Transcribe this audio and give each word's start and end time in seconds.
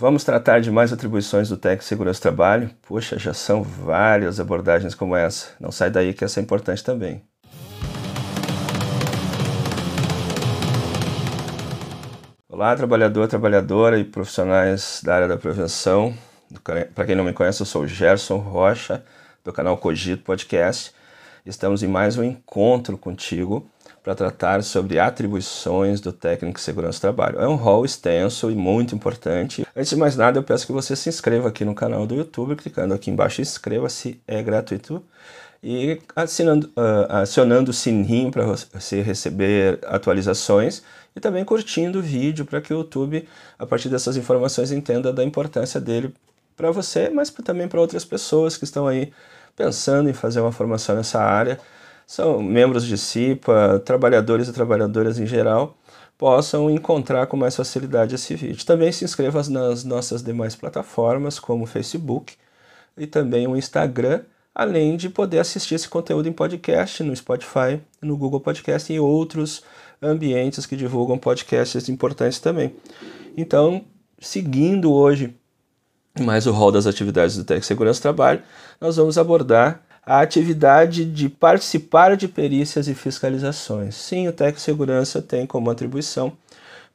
Vamos 0.00 0.22
tratar 0.22 0.60
de 0.60 0.70
mais 0.70 0.92
atribuições 0.92 1.48
do 1.48 1.56
de 1.56 1.82
segurança 1.82 2.20
do 2.20 2.22
trabalho? 2.22 2.70
Puxa, 2.82 3.18
já 3.18 3.34
são 3.34 3.64
várias 3.64 4.38
abordagens 4.38 4.94
como 4.94 5.16
essa. 5.16 5.48
Não 5.58 5.72
sai 5.72 5.90
daí 5.90 6.14
que 6.14 6.22
essa 6.24 6.38
é 6.38 6.42
importante 6.44 6.84
também. 6.84 7.20
Olá, 12.48 12.76
trabalhador, 12.76 13.26
trabalhadora 13.26 13.98
e 13.98 14.04
profissionais 14.04 15.00
da 15.02 15.16
área 15.16 15.26
da 15.26 15.36
prevenção. 15.36 16.14
Para 16.94 17.04
quem 17.04 17.16
não 17.16 17.24
me 17.24 17.32
conhece, 17.32 17.60
eu 17.60 17.66
sou 17.66 17.84
Gerson 17.84 18.36
Rocha, 18.36 19.04
do 19.42 19.52
canal 19.52 19.76
Cogito 19.78 20.22
Podcast. 20.22 20.94
Estamos 21.44 21.82
em 21.82 21.88
mais 21.88 22.16
um 22.16 22.22
encontro 22.22 22.96
contigo 22.96 23.68
para 24.08 24.14
tratar 24.14 24.62
sobre 24.62 24.98
atribuições 24.98 26.00
do 26.00 26.14
técnico 26.14 26.58
de 26.58 26.64
segurança 26.64 26.98
do 26.98 27.02
trabalho. 27.02 27.38
É 27.38 27.46
um 27.46 27.56
rol 27.56 27.84
extenso 27.84 28.50
e 28.50 28.54
muito 28.54 28.94
importante. 28.94 29.66
Antes 29.76 29.90
de 29.90 29.96
mais 29.96 30.16
nada, 30.16 30.38
eu 30.38 30.42
peço 30.42 30.66
que 30.66 30.72
você 30.72 30.96
se 30.96 31.10
inscreva 31.10 31.48
aqui 31.48 31.62
no 31.62 31.74
canal 31.74 32.06
do 32.06 32.14
YouTube, 32.14 32.56
clicando 32.56 32.94
aqui 32.94 33.10
embaixo 33.10 33.42
inscreva-se, 33.42 34.18
é 34.26 34.42
gratuito, 34.42 35.04
e 35.62 36.00
assinando, 36.16 36.68
uh, 36.68 37.12
acionando 37.20 37.70
o 37.70 37.74
sininho 37.74 38.30
para 38.30 38.46
você 38.46 39.02
receber 39.02 39.78
atualizações 39.84 40.82
e 41.14 41.20
também 41.20 41.44
curtindo 41.44 41.98
o 41.98 42.02
vídeo 42.02 42.46
para 42.46 42.62
que 42.62 42.72
o 42.72 42.78
YouTube, 42.78 43.28
a 43.58 43.66
partir 43.66 43.90
dessas 43.90 44.16
informações, 44.16 44.72
entenda 44.72 45.12
da 45.12 45.22
importância 45.22 45.78
dele 45.78 46.14
para 46.56 46.70
você, 46.70 47.10
mas 47.10 47.28
também 47.28 47.68
para 47.68 47.78
outras 47.78 48.06
pessoas 48.06 48.56
que 48.56 48.64
estão 48.64 48.86
aí 48.86 49.12
pensando 49.54 50.08
em 50.08 50.14
fazer 50.14 50.40
uma 50.40 50.52
formação 50.52 50.96
nessa 50.96 51.20
área 51.20 51.60
são 52.08 52.42
membros 52.42 52.86
de 52.86 52.96
CIPA, 52.96 53.82
trabalhadores 53.84 54.48
e 54.48 54.52
trabalhadoras 54.54 55.18
em 55.18 55.26
geral, 55.26 55.76
possam 56.16 56.70
encontrar 56.70 57.26
com 57.26 57.36
mais 57.36 57.54
facilidade 57.54 58.14
esse 58.14 58.34
vídeo. 58.34 58.64
Também 58.64 58.90
se 58.90 59.04
inscreva 59.04 59.42
nas 59.50 59.84
nossas 59.84 60.22
demais 60.22 60.56
plataformas, 60.56 61.38
como 61.38 61.64
o 61.64 61.66
Facebook 61.66 62.34
e 62.96 63.06
também 63.06 63.46
o 63.46 63.54
Instagram, 63.54 64.22
além 64.54 64.96
de 64.96 65.10
poder 65.10 65.38
assistir 65.38 65.74
esse 65.74 65.86
conteúdo 65.86 66.26
em 66.26 66.32
podcast 66.32 67.02
no 67.02 67.14
Spotify, 67.14 67.78
no 68.00 68.16
Google 68.16 68.40
Podcast 68.40 68.90
e 68.90 68.98
outros 68.98 69.62
ambientes 70.00 70.64
que 70.64 70.76
divulgam 70.76 71.18
podcasts 71.18 71.90
importantes 71.90 72.40
também. 72.40 72.74
Então, 73.36 73.84
seguindo 74.18 74.90
hoje 74.90 75.36
mais 76.18 76.46
o 76.46 76.52
rol 76.52 76.72
das 76.72 76.86
atividades 76.86 77.36
do 77.36 77.44
Tec 77.44 77.62
Segurança 77.62 78.00
Trabalho, 78.00 78.42
nós 78.80 78.96
vamos 78.96 79.18
abordar 79.18 79.82
a 80.08 80.22
atividade 80.22 81.04
de 81.04 81.28
participar 81.28 82.16
de 82.16 82.26
perícias 82.26 82.88
e 82.88 82.94
fiscalizações. 82.94 83.94
Sim, 83.94 84.26
o 84.26 84.32
técnico 84.32 84.60
segurança 84.60 85.20
tem 85.20 85.46
como 85.46 85.70
atribuição 85.70 86.32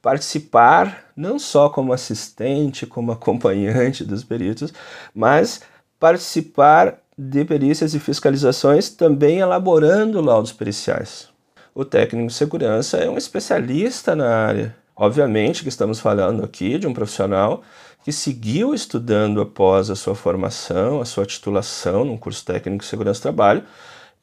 participar 0.02 1.12
não 1.16 1.38
só 1.38 1.70
como 1.70 1.92
assistente, 1.92 2.84
como 2.84 3.12
acompanhante 3.12 4.04
dos 4.04 4.24
peritos, 4.24 4.74
mas 5.14 5.60
participar 6.00 6.98
de 7.16 7.44
perícias 7.44 7.94
e 7.94 8.00
fiscalizações 8.00 8.90
também 8.90 9.38
elaborando 9.38 10.20
laudos 10.20 10.50
periciais. 10.50 11.28
O 11.72 11.84
técnico 11.84 12.26
de 12.26 12.34
segurança 12.34 12.96
é 12.96 13.08
um 13.08 13.16
especialista 13.16 14.16
na 14.16 14.28
área. 14.28 14.74
Obviamente 14.96 15.62
que 15.62 15.68
estamos 15.68 15.98
falando 15.98 16.44
aqui 16.44 16.78
de 16.78 16.86
um 16.86 16.94
profissional 16.94 17.62
que 18.04 18.12
seguiu 18.12 18.74
estudando 18.74 19.40
após 19.40 19.90
a 19.90 19.96
sua 19.96 20.14
formação, 20.14 21.00
a 21.00 21.04
sua 21.04 21.26
titulação 21.26 22.04
num 22.04 22.16
curso 22.16 22.44
técnico 22.44 22.84
de 22.84 22.88
segurança 22.88 23.18
do 23.18 23.22
trabalho 23.22 23.64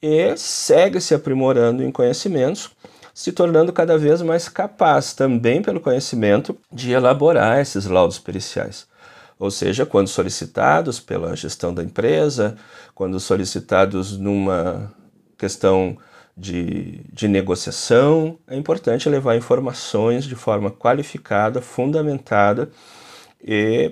e 0.02 0.36
segue 0.38 1.02
se 1.02 1.14
aprimorando 1.14 1.84
em 1.84 1.92
conhecimentos, 1.92 2.70
se 3.14 3.32
tornando 3.32 3.74
cada 3.74 3.98
vez 3.98 4.22
mais 4.22 4.48
capaz, 4.48 5.14
também 5.14 5.62
pelo 5.62 5.80
conhecimento, 5.80 6.58
de 6.72 6.92
elaborar 6.92 7.60
esses 7.60 7.86
laudos 7.86 8.18
periciais. 8.18 8.88
Ou 9.38 9.52
seja, 9.52 9.86
quando 9.86 10.08
solicitados 10.08 11.00
pela 11.00 11.36
gestão 11.36 11.74
da 11.74 11.84
empresa, 11.84 12.56
quando 12.96 13.20
solicitados 13.20 14.18
numa 14.18 14.94
questão 15.38 15.98
de, 16.42 17.02
de 17.14 17.28
negociação, 17.28 18.38
é 18.48 18.58
importante 18.58 19.08
levar 19.08 19.38
informações 19.38 20.26
de 20.26 20.36
forma 20.36 20.72
qualificada, 20.72 21.62
fundamentada 21.62 22.70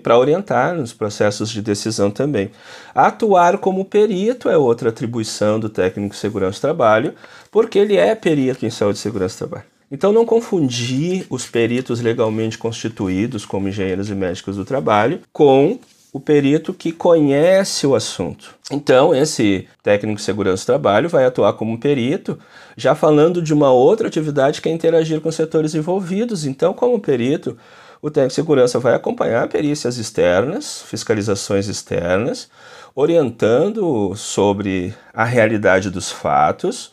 para 0.03 0.17
orientar 0.17 0.75
nos 0.75 0.93
processos 0.93 1.49
de 1.49 1.61
decisão 1.61 2.11
também. 2.11 2.51
Atuar 2.93 3.57
como 3.57 3.85
perito 3.85 4.49
é 4.49 4.57
outra 4.57 4.89
atribuição 4.89 5.59
do 5.59 5.69
técnico 5.69 6.13
de 6.13 6.19
segurança 6.19 6.57
do 6.57 6.61
trabalho, 6.61 7.13
porque 7.51 7.79
ele 7.79 7.95
é 7.95 8.13
perito 8.15 8.65
em 8.65 8.69
saúde 8.69 8.97
e 8.97 9.01
segurança 9.01 9.35
do 9.35 9.49
trabalho. 9.49 9.69
Então 9.91 10.11
não 10.11 10.25
confundir 10.25 11.25
os 11.29 11.47
peritos 11.47 11.99
legalmente 11.99 12.57
constituídos 12.57 13.45
como 13.45 13.69
engenheiros 13.69 14.09
e 14.09 14.15
médicos 14.15 14.55
do 14.55 14.65
trabalho 14.65 15.21
com 15.33 15.79
o 16.11 16.19
perito 16.19 16.73
que 16.73 16.91
conhece 16.91 17.85
o 17.85 17.95
assunto. 17.95 18.55
Então, 18.71 19.13
esse 19.13 19.67
técnico 19.83 20.17
de 20.17 20.23
segurança 20.23 20.63
do 20.63 20.65
trabalho 20.65 21.07
vai 21.07 21.25
atuar 21.25 21.53
como 21.53 21.79
perito, 21.79 22.37
já 22.75 22.95
falando 22.95 23.41
de 23.41 23.53
uma 23.53 23.71
outra 23.71 24.07
atividade 24.07 24.61
que 24.61 24.69
é 24.69 24.71
interagir 24.71 25.21
com 25.21 25.29
os 25.29 25.35
setores 25.35 25.75
envolvidos. 25.75 26.45
Então, 26.45 26.73
como 26.73 26.99
perito, 26.99 27.57
o 28.01 28.09
técnico 28.09 28.29
de 28.29 28.35
segurança 28.35 28.79
vai 28.79 28.95
acompanhar 28.95 29.47
perícias 29.49 29.97
externas, 29.97 30.81
fiscalizações 30.81 31.67
externas, 31.67 32.49
orientando 32.95 34.15
sobre 34.15 34.93
a 35.13 35.23
realidade 35.23 35.89
dos 35.89 36.11
fatos, 36.11 36.91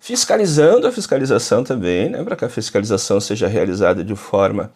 fiscalizando 0.00 0.86
a 0.86 0.92
fiscalização 0.92 1.62
também, 1.62 2.08
né, 2.08 2.22
para 2.24 2.34
que 2.34 2.44
a 2.44 2.48
fiscalização 2.48 3.20
seja 3.20 3.46
realizada 3.46 4.02
de 4.02 4.16
forma 4.16 4.70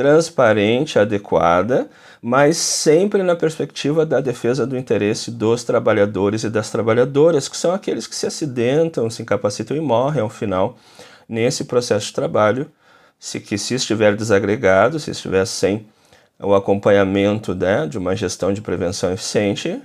transparente, 0.00 0.98
adequada, 0.98 1.86
mas 2.22 2.56
sempre 2.56 3.22
na 3.22 3.36
perspectiva 3.36 4.06
da 4.06 4.18
defesa 4.18 4.66
do 4.66 4.78
interesse 4.78 5.30
dos 5.30 5.62
trabalhadores 5.62 6.42
e 6.42 6.48
das 6.48 6.70
trabalhadoras, 6.70 7.48
que 7.48 7.56
são 7.56 7.74
aqueles 7.74 8.06
que 8.06 8.16
se 8.16 8.26
acidentam, 8.26 9.10
se 9.10 9.20
incapacitam 9.20 9.76
e 9.76 9.80
morrem 9.80 10.22
ao 10.22 10.30
final 10.30 10.78
nesse 11.28 11.64
processo 11.64 12.06
de 12.06 12.14
trabalho 12.14 12.66
se 13.18 13.40
que 13.40 13.58
se 13.58 13.74
estiver 13.74 14.16
desagregado, 14.16 14.98
se 14.98 15.10
estiver 15.10 15.44
sem 15.44 15.86
o 16.38 16.54
acompanhamento 16.54 17.54
né, 17.54 17.86
de 17.86 17.98
uma 17.98 18.16
gestão 18.16 18.54
de 18.54 18.62
prevenção 18.62 19.12
eficiente, 19.12 19.82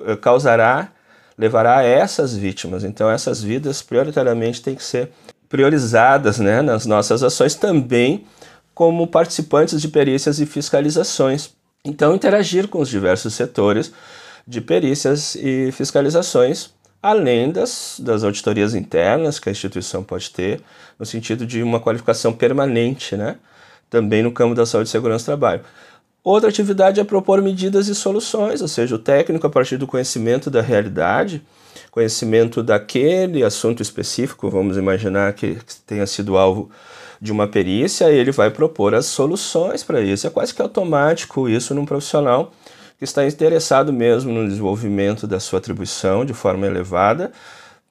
eh, 0.00 0.16
causará, 0.16 0.88
levará 1.36 1.76
a 1.76 1.82
essas 1.82 2.34
vítimas. 2.34 2.84
Então 2.84 3.10
essas 3.10 3.42
vidas 3.42 3.82
prioritariamente 3.82 4.62
têm 4.62 4.74
que 4.74 4.82
ser 4.82 5.10
priorizadas 5.46 6.38
né, 6.38 6.62
nas 6.62 6.86
nossas 6.86 7.22
ações 7.22 7.54
também 7.54 8.24
como 8.74 9.06
participantes 9.06 9.80
de 9.80 9.88
perícias 9.88 10.40
e 10.40 10.46
fiscalizações. 10.46 11.50
Então 11.84 12.14
interagir 12.14 12.68
com 12.68 12.80
os 12.80 12.88
diversos 12.88 13.34
setores 13.34 13.92
de 14.46 14.60
perícias 14.60 15.34
e 15.34 15.70
fiscalizações 15.72 16.70
além 17.02 17.50
das, 17.50 17.96
das 17.98 18.22
auditorias 18.22 18.74
internas 18.74 19.40
que 19.40 19.48
a 19.48 19.52
instituição 19.52 20.04
pode 20.04 20.30
ter, 20.30 20.60
no 20.98 21.04
sentido 21.04 21.44
de 21.44 21.60
uma 21.62 21.80
qualificação 21.80 22.32
permanente, 22.32 23.16
né? 23.16 23.36
também 23.90 24.22
no 24.22 24.30
campo 24.30 24.54
da 24.54 24.64
saúde 24.64 24.88
segurança 24.88 25.24
do 25.24 25.26
trabalho. 25.26 25.62
Outra 26.22 26.48
atividade 26.48 27.00
é 27.00 27.04
propor 27.04 27.42
medidas 27.42 27.88
e 27.88 27.94
soluções, 27.96 28.62
ou 28.62 28.68
seja, 28.68 28.94
o 28.94 28.98
técnico, 28.98 29.44
a 29.44 29.50
partir 29.50 29.76
do 29.76 29.88
conhecimento 29.88 30.48
da 30.48 30.62
realidade, 30.62 31.42
conhecimento 31.90 32.62
daquele 32.62 33.42
assunto 33.42 33.82
específico, 33.82 34.48
vamos 34.48 34.76
imaginar 34.76 35.32
que 35.32 35.58
tenha 35.84 36.06
sido 36.06 36.38
alvo 36.38 36.70
de 37.22 37.30
uma 37.30 37.46
perícia, 37.46 38.10
ele 38.10 38.32
vai 38.32 38.50
propor 38.50 38.96
as 38.96 39.06
soluções 39.06 39.84
para 39.84 40.00
isso. 40.00 40.26
É 40.26 40.30
quase 40.30 40.52
que 40.52 40.60
automático 40.60 41.48
isso 41.48 41.72
num 41.72 41.86
profissional 41.86 42.50
que 42.98 43.04
está 43.04 43.24
interessado 43.24 43.92
mesmo 43.92 44.32
no 44.32 44.48
desenvolvimento 44.48 45.24
da 45.24 45.38
sua 45.38 45.60
atribuição 45.60 46.24
de 46.24 46.34
forma 46.34 46.66
elevada, 46.66 47.30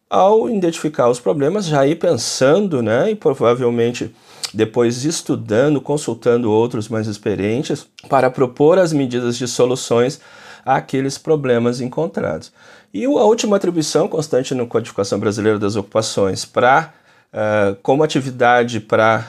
ao 0.10 0.50
identificar 0.50 1.08
os 1.08 1.22
problemas, 1.22 1.66
já 1.66 1.88
ir 1.88 1.96
pensando, 1.96 2.82
né, 2.82 3.12
e 3.12 3.16
provavelmente 3.16 4.14
depois 4.54 5.06
estudando, 5.06 5.80
consultando 5.80 6.52
outros 6.52 6.90
mais 6.90 7.08
experientes 7.08 7.88
para 8.10 8.30
propor 8.30 8.78
as 8.78 8.92
medidas 8.92 9.38
de 9.38 9.48
soluções 9.48 10.20
àqueles 10.66 11.18
problemas 11.18 11.80
encontrados. 11.80 12.52
E 12.94 13.06
a 13.06 13.10
última 13.10 13.56
atribuição 13.56 14.10
constante 14.10 14.54
na 14.54 14.66
Codificação 14.66 15.18
Brasileira 15.18 15.58
das 15.58 15.78
Ocupações 15.78 16.44
para 16.44 16.94
uh, 17.34 17.76
como 17.82 18.04
atividade 18.04 18.80
para 18.80 19.26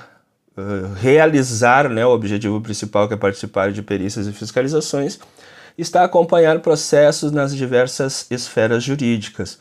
uh, 0.57 0.95
realizar 1.01 1.89
né, 1.89 2.05
o 2.05 2.11
objetivo 2.11 2.61
principal 2.61 3.09
que 3.09 3.15
é 3.15 3.17
participar 3.17 3.73
de 3.73 3.83
perícias 3.83 4.27
e 4.27 4.33
fiscalizações 4.33 5.19
está 5.77 6.05
acompanhar 6.05 6.61
processos 6.61 7.33
nas 7.33 7.55
diversas 7.55 8.27
esferas 8.31 8.83
jurídicas. 8.83 9.59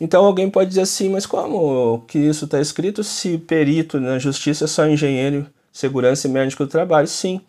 Então 0.00 0.24
alguém 0.24 0.50
pode 0.50 0.68
dizer 0.68 0.82
assim, 0.82 1.08
mas 1.08 1.26
como 1.26 2.04
que 2.08 2.18
isso 2.18 2.46
está 2.46 2.60
escrito 2.60 3.04
se 3.04 3.38
perito 3.38 4.00
na 4.00 4.18
justiça 4.18 4.64
é 4.64 4.68
só 4.68 4.86
engenheiro, 4.86 5.46
segurança 5.72 6.26
e 6.26 6.30
médico 6.30 6.64
do 6.64 6.70
trabalho? 6.70 7.06
Sim, 7.06 7.40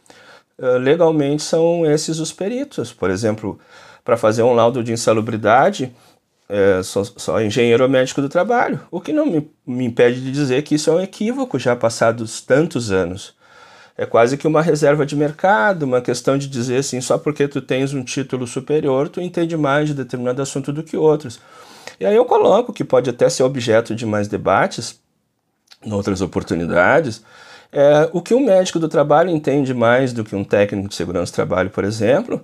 eh, 0.60 0.78
legalmente 0.78 1.42
são 1.42 1.86
esses 1.86 2.20
os 2.20 2.32
peritos. 2.32 2.94
Por 2.94 3.10
exemplo, 3.10 3.60
para 4.04 4.16
fazer 4.16 4.44
um 4.44 4.54
laudo 4.54 4.84
de 4.84 4.94
insalubridade, 4.94 5.92
é 6.48 6.84
só, 6.84 7.04
só 7.04 7.42
engenheiro 7.42 7.88
médico 7.90 8.22
do 8.22 8.30
trabalho. 8.30 8.80
O 8.92 9.02
que 9.02 9.12
não 9.12 9.26
me, 9.26 9.52
me 9.66 9.86
impede 9.86 10.22
de 10.22 10.32
dizer 10.32 10.62
que 10.64 10.76
isso 10.76 10.90
é 10.90 10.94
um 10.94 11.02
equívoco 11.02 11.58
já 11.58 11.76
passados 11.76 12.42
tantos 12.42 12.92
anos. 12.92 13.36
é 13.98 14.06
quase 14.06 14.38
que 14.38 14.48
uma 14.48 14.62
reserva 14.62 15.06
de 15.06 15.16
mercado, 15.16 15.84
uma 15.84 16.02
questão 16.02 16.38
de 16.38 16.48
dizer 16.48 16.78
assim, 16.78 17.02
só 17.02 17.18
porque 17.18 17.48
tu 17.48 17.62
tens 17.62 17.94
um 17.94 18.04
título 18.04 18.46
superior, 18.46 19.10
tu 19.10 19.22
entende 19.22 19.58
mais 19.58 19.88
de 19.88 19.94
determinado 19.94 20.42
assunto 20.42 20.74
do 20.74 20.84
que 20.84 20.98
outros. 20.98 21.40
E 22.00 22.06
aí 22.06 22.16
eu 22.16 22.26
coloco 22.26 22.74
que 22.74 22.84
pode 22.84 23.10
até 23.10 23.30
ser 23.30 23.44
objeto 23.44 23.96
de 23.96 24.06
mais 24.06 24.28
debates, 24.28 25.00
em 25.84 25.94
outras 25.94 26.22
oportunidades, 26.22 27.24
é, 27.72 28.10
o 28.14 28.22
que 28.22 28.34
um 28.34 28.40
médico 28.46 28.80
do 28.80 28.88
trabalho 28.88 29.30
entende 29.30 29.74
mais 29.74 30.14
do 30.14 30.24
que 30.24 30.36
um 30.36 30.44
técnico 30.44 30.90
de 30.90 30.96
segurança 30.96 31.32
do 31.32 31.36
trabalho, 31.36 31.70
por 31.70 31.84
exemplo, 31.84 32.44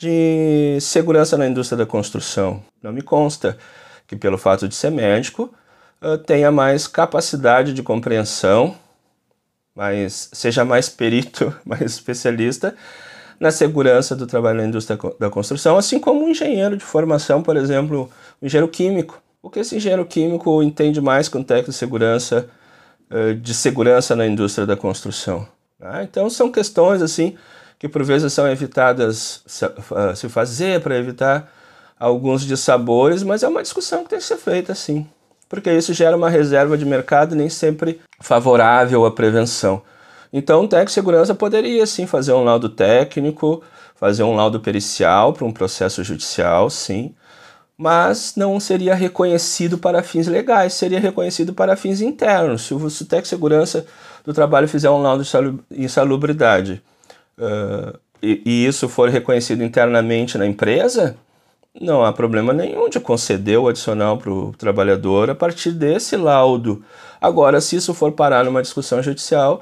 de 0.00 0.78
segurança 0.80 1.36
na 1.36 1.46
indústria 1.46 1.76
da 1.76 1.84
construção. 1.84 2.62
Não 2.82 2.90
me 2.90 3.02
consta 3.02 3.58
que, 4.06 4.16
pelo 4.16 4.38
fato 4.38 4.66
de 4.66 4.74
ser 4.74 4.90
médico, 4.90 5.54
uh, 6.00 6.16
tenha 6.16 6.50
mais 6.50 6.86
capacidade 6.86 7.74
de 7.74 7.82
compreensão, 7.82 8.74
mas 9.76 10.30
seja 10.32 10.64
mais 10.64 10.88
perito, 10.88 11.54
mais 11.66 11.82
especialista 11.82 12.74
na 13.38 13.50
segurança 13.50 14.16
do 14.16 14.26
trabalho 14.26 14.58
na 14.58 14.66
indústria 14.66 14.98
da 15.18 15.28
construção, 15.28 15.76
assim 15.76 15.98
como 16.00 16.24
um 16.24 16.28
engenheiro 16.30 16.78
de 16.78 16.84
formação, 16.84 17.42
por 17.42 17.56
exemplo, 17.56 18.10
um 18.40 18.46
engenheiro 18.46 18.68
químico. 18.68 19.22
O 19.42 19.50
que 19.50 19.60
esse 19.60 19.76
engenheiro 19.76 20.06
químico 20.06 20.62
entende 20.62 20.98
mais 20.98 21.32
um 21.34 21.42
técnico 21.42 21.72
de 21.72 21.76
segurança 21.76 22.48
uh, 23.10 23.34
de 23.34 23.52
segurança 23.52 24.16
na 24.16 24.26
indústria 24.26 24.66
da 24.66 24.78
construção? 24.78 25.46
Ah, 25.78 26.02
então 26.02 26.30
são 26.30 26.50
questões 26.50 27.02
assim 27.02 27.36
que 27.80 27.88
por 27.88 28.04
vezes 28.04 28.30
são 28.34 28.46
evitadas 28.46 29.42
se 29.46 30.28
fazer 30.28 30.82
para 30.82 30.98
evitar 30.98 31.50
alguns 31.98 32.42
dissabores, 32.42 33.22
mas 33.22 33.42
é 33.42 33.48
uma 33.48 33.62
discussão 33.62 34.04
que 34.04 34.10
tem 34.10 34.18
que 34.18 34.24
ser 34.24 34.36
feita 34.36 34.72
assim, 34.72 35.08
porque 35.48 35.72
isso 35.72 35.94
gera 35.94 36.14
uma 36.14 36.28
reserva 36.28 36.76
de 36.76 36.84
mercado 36.84 37.34
nem 37.34 37.48
sempre 37.48 37.98
favorável 38.20 39.06
à 39.06 39.10
prevenção. 39.10 39.82
Então, 40.30 40.64
o 40.64 40.68
técnico 40.68 40.88
de 40.88 40.92
segurança 40.92 41.34
poderia 41.34 41.86
sim 41.86 42.06
fazer 42.06 42.34
um 42.34 42.44
laudo 42.44 42.68
técnico, 42.68 43.62
fazer 43.96 44.24
um 44.24 44.36
laudo 44.36 44.60
pericial 44.60 45.32
para 45.32 45.46
um 45.46 45.52
processo 45.52 46.04
judicial, 46.04 46.68
sim, 46.68 47.14
mas 47.78 48.34
não 48.36 48.60
seria 48.60 48.94
reconhecido 48.94 49.78
para 49.78 50.02
fins 50.02 50.26
legais, 50.26 50.74
seria 50.74 51.00
reconhecido 51.00 51.54
para 51.54 51.76
fins 51.76 52.02
internos. 52.02 52.66
Se 52.66 52.74
o 52.74 52.90
técnico 52.90 53.22
de 53.22 53.28
segurança 53.28 53.86
do 54.22 54.34
trabalho 54.34 54.68
fizer 54.68 54.90
um 54.90 55.00
laudo 55.00 55.24
de 55.24 55.82
insalubridade 55.82 56.82
uh, 57.40 57.98
e, 58.22 58.42
e 58.44 58.66
isso 58.66 58.88
for 58.88 59.08
reconhecido 59.08 59.64
internamente 59.64 60.36
na 60.36 60.46
empresa, 60.46 61.16
não 61.78 62.04
há 62.04 62.12
problema 62.12 62.52
nenhum 62.52 62.88
de 62.88 63.00
conceder 63.00 63.58
o 63.58 63.68
adicional 63.68 64.18
para 64.18 64.30
o 64.30 64.52
trabalhador 64.52 65.30
a 65.30 65.34
partir 65.34 65.72
desse 65.72 66.16
laudo. 66.16 66.84
Agora, 67.20 67.60
se 67.60 67.76
isso 67.76 67.94
for 67.94 68.12
parar 68.12 68.44
numa 68.44 68.62
discussão 68.62 69.02
judicial, 69.02 69.60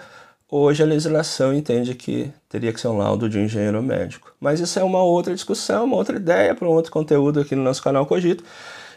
hoje 0.50 0.82
a 0.82 0.86
legislação 0.86 1.52
entende 1.52 1.94
que 1.94 2.32
teria 2.48 2.72
que 2.72 2.80
ser 2.80 2.88
um 2.88 2.96
laudo 2.96 3.28
de 3.28 3.38
um 3.38 3.44
engenheiro 3.44 3.82
médico. 3.82 4.32
Mas 4.40 4.58
isso 4.58 4.78
é 4.78 4.82
uma 4.82 5.02
outra 5.02 5.34
discussão, 5.34 5.84
uma 5.84 5.96
outra 5.96 6.16
ideia 6.16 6.54
para 6.54 6.66
um 6.66 6.72
outro 6.72 6.90
conteúdo 6.90 7.40
aqui 7.40 7.54
no 7.54 7.62
nosso 7.62 7.82
canal 7.82 8.06
Cogito. 8.06 8.42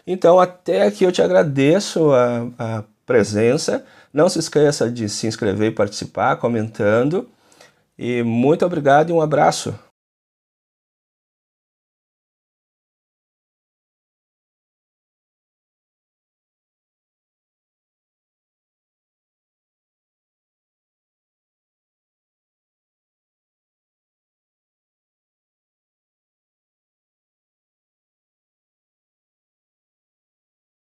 Então, 0.07 0.39
até 0.39 0.83
aqui 0.83 1.03
eu 1.03 1.11
te 1.11 1.21
agradeço 1.21 2.11
a, 2.13 2.47
a 2.57 2.83
presença. 3.05 3.83
Não 4.13 4.29
se 4.29 4.39
esqueça 4.39 4.89
de 4.89 5.07
se 5.09 5.27
inscrever 5.27 5.71
e 5.71 5.75
participar 5.75 6.37
comentando. 6.37 7.27
E 8.03 8.23
muito 8.23 8.65
obrigado 8.65 9.11
e 9.11 9.13
um 9.13 9.21
abraço. 9.21 9.75